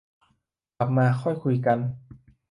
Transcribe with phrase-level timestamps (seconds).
[0.77, 1.77] กลับมาค่อยคุยกัน